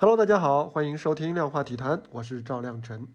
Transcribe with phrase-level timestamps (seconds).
[0.00, 3.08] Hello，大家好，欢迎收听量化体坛，我是赵亮晨。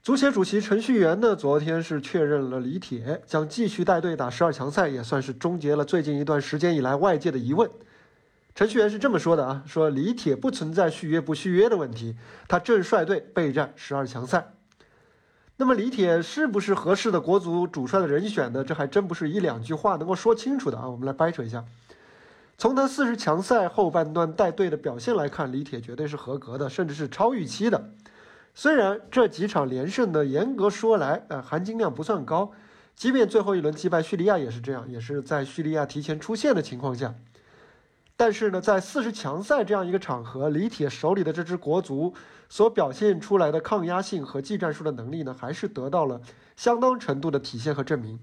[0.00, 7.68] 足协主席程序员呢，昨天是确认了李铁将继续带队打十二强赛，也算是终结了最近一段时间以来外界的疑问。
[8.54, 12.14] 程序员是这么说的啊，说李铁不存在续约不续约的问题，
[12.46, 14.52] 他正率队备战十二强赛。
[15.56, 18.62] 那么李铁是不是合适的国足主帅的人选呢？
[18.62, 20.88] 这还真不是一两句话能够说清楚的啊。
[20.88, 21.64] 我们来掰扯一下。
[22.60, 27.90] 从他四十强赛后半段带队的表现来看，李铁绝对是合格的，甚至是超预期的。
[28.54, 32.52] 虽然这几场连胜的，严格说来，呃，含金量不算高。
[32.94, 37.14] 即便最后一轮击败叙利亚也是这样，也是在叙利亚提前出线的情况下。
[38.14, 42.12] 但是呢，在四十强赛这样一个场合，李铁手里的这支国足
[42.50, 46.20] 所表现出来的抗压性和技战术的能力呢，还是得到了
[46.58, 48.20] 相当程度的体现和证明。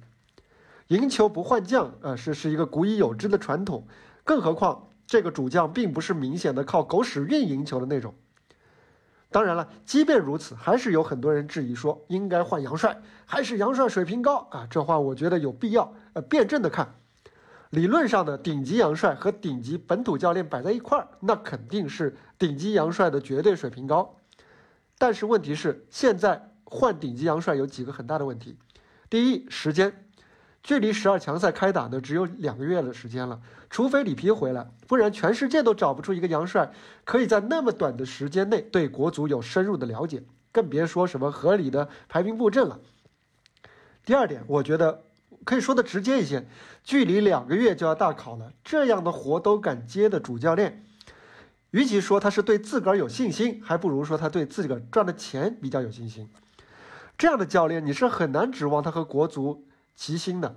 [0.90, 3.88] 赢球不换将，呃，是是一个古已有之的传统。
[4.27, 8.13] 更何况，这个主将并不是明显的靠狗屎运赢球的那种。
[9.31, 14.67] 当然了，即便如此，还是有很多人质疑说应该换杨帅，还是杨帅水平高啊？
[14.70, 16.94] 这话我觉得有必要呃辩证的看。
[17.70, 24.17] 理论上的顶级杨帅和顶级本土教练摆在一块儿，那肯定是顶级杨帅的绝对水平高。
[24.98, 28.58] 但是问题是，现在换顶级杨帅有几个很大的问题。
[29.09, 30.03] 第一，时间。
[30.63, 33.39] 距离十二强赛开打呢，只有两个月的时间了。
[33.69, 36.72] 除非里皮回来，不然全世界都找不出一个杨帅
[37.03, 42.80] 可以在那么短的时间内对国足有深入的了解，更别说什么合理的排兵布阵了。
[44.05, 45.03] 第二点，我觉得
[45.44, 46.47] 可以说的直接一些，
[46.83, 50.86] 距离两个月就要大考了，这样的活都敢接的主教练，
[51.71, 56.30] 与其说他是对自个儿有信心，还不如说他对自个儿赚的钱比较有信心。
[57.17, 59.66] 这样的教练，你是很难指望他和国足。
[59.98, 60.56] 齐心的，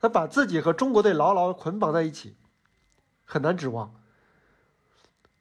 [0.00, 2.34] 他把自己和中国队牢牢捆绑在一起，
[3.24, 3.94] 很难指望。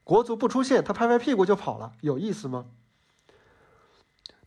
[0.03, 2.65] 国足不出现，他拍拍屁股就跑了，有意思吗？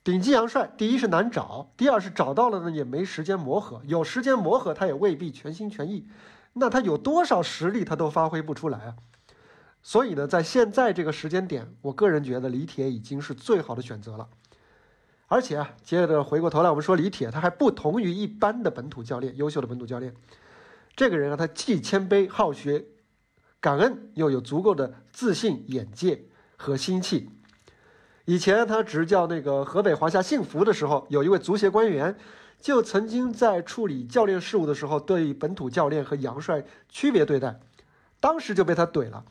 [0.04, 6.06] 顶级洋帅，第一是难找，第二是找到了呢也没时间磨合，有时间磨合他也未必全心全意。
[6.52, 8.96] 那他有多少实力，他都发挥不出来啊。
[9.82, 14.28] 所以呢，在现在这个时间点，我个人觉得李铁已经是最好的选择了。
[15.28, 20.14] 而且啊，接着回过头来，我们说李铁，他还不同于一般的本土教练，优秀的本土教练。
[20.96, 22.84] 这个人啊，他既谦卑好学、
[23.60, 26.24] 感恩，又有足够的自信、眼界
[26.56, 27.28] 和心气。
[28.24, 32.16] 以前他执教那个河北华夏幸福的时候，有一位足协官员
[32.58, 37.60] 就曾经在处理教练事务的时候，对本土教练和杨帅区别对待，
[38.18, 39.22] 当时就被他怼了。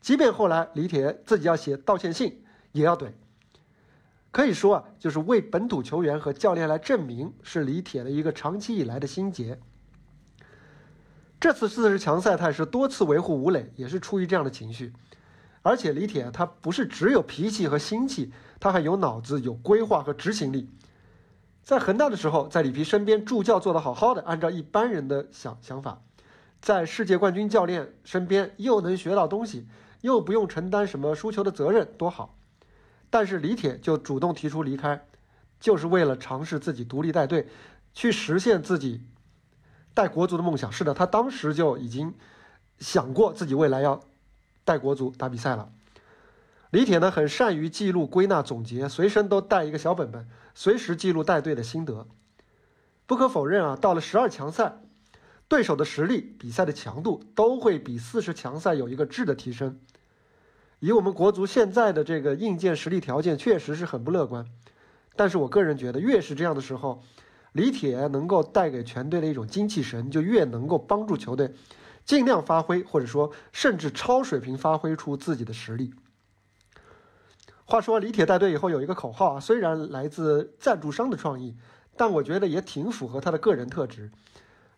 [0.00, 3.10] 即便后来李铁自己要写道歉信，也要怼。
[4.30, 9.58] 可以说啊，就是为本土球员和教练来证明，是李铁的一个长期以来的心结。
[11.40, 14.92] 这次四十强赛，他也是多次维护吴磊，也是出于这样的情绪。
[15.62, 20.70] 而且李铁他不是只有脾气和心气，他还有脑子、有规划和执行力。
[21.64, 26.02] 在恒大的时候，在里皮身边助教做得好好的，按照一般人的想想法，
[26.60, 29.66] 在世界冠军教练身边又能学到东西，
[30.02, 32.36] 又不用承担什么输球的责任，多好。
[33.10, 35.04] 但是李铁就主动提出离开，
[35.58, 37.48] 就是为了尝试自己独立带队，
[37.92, 39.02] 去实现自己
[39.92, 40.70] 带国足的梦想。
[40.70, 42.14] 是的，他当时就已经
[42.78, 44.00] 想过自己未来要
[44.64, 45.72] 带国足打比赛了。
[46.70, 52.06] 李铁呢，很善于记录、归纳、总结，随身都带一个小本本，随时记录带队的心得。
[53.06, 54.80] 不可否认啊，到了十二强赛，
[55.48, 59.80] 对手的实力、比赛的强度都会比四十强赛有一个质的提升。
[60.80, 64.44] 以我们国足现在的这个硬件实力条件，确实是很不乐观。
[65.14, 67.02] 但是我个人觉得，越是这样的时候，
[67.52, 71.52] 李铁能够带给全队的一种精气神，就越能够帮助球队
[72.04, 75.92] 尽量发挥，或者说甚至超水平发挥出自己的实力。
[77.66, 81.54] 话说，李铁带队以后有一个口号啊，虽然来自赞助商的创意，
[81.96, 84.10] 但我觉得也挺符合他的个人特质。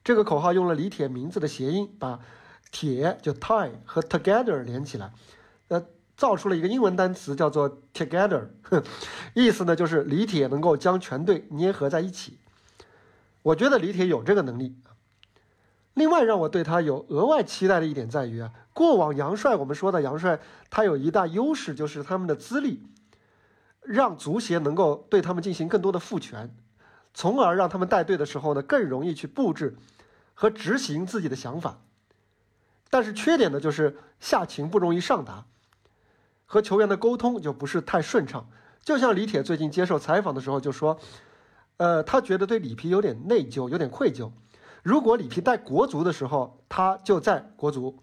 [0.02, 2.18] 这个口号用了李铁名字的谐音，把
[2.72, 5.12] “铁”就 tie 和 together 连起来。
[5.72, 5.82] 呃，
[6.18, 8.48] 造出了一个英文单词叫做 “together”，
[9.32, 12.38] 意思呢就是李铁能够将全队捏合在一起。
[13.40, 14.76] 我觉得李铁有这个能力。
[15.94, 20.38] 另外，让我对他有额外期待的一点在于啊，过往杨帅我们说的杨帅，
[20.68, 22.82] 他有一大优势就是他们的资历，
[23.80, 26.54] 让足协能够对他们进行更多的赋权，
[27.14, 29.76] 从而让他们带队的时候呢更容易去布置
[30.34, 31.78] 和执行自己的想法。
[32.90, 35.46] 但是缺点呢就是下情不容易上达。
[36.52, 38.46] 和球员的沟通就不是太顺畅，
[38.82, 40.98] 就像李铁最近接受采访的时候就说，
[41.78, 44.30] 呃，他觉得对里皮有点内疚，有点愧疚。
[44.82, 47.94] 如果里皮带国足的时候，他就在国足；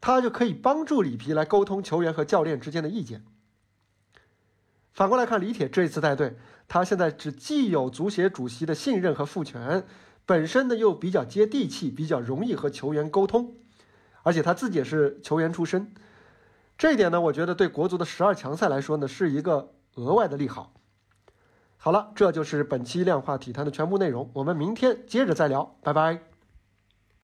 [0.00, 3.24] 他就可以帮助里皮来沟通球员和教练之间的意见。
[4.92, 6.36] 反过来看，李铁这一次带队，
[6.66, 9.86] 他现在是既有足协主席的信任和赋权，
[10.26, 13.54] 本身呢又比较接地气，比较容易和球员沟通，
[14.24, 15.94] 而且他自己也是球员出身，
[16.84, 20.74] 这一点呢，我觉得对国足的十二强赛来说呢，是一个额外的利好。
[21.78, 26.33] 好了，这就是本期量化体坛的全部内容，我们明天接着再聊，拜拜。